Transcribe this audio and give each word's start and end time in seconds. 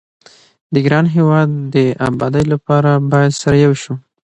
د 0.73 0.75
ګران 0.87 1.05
هيواد 1.15 1.49
دي 1.73 1.85
ابادي 2.07 2.43
لپاره 2.53 2.91
بايد 3.11 3.31
سره 3.41 3.55
يو 3.65 3.73
شو 3.81 3.93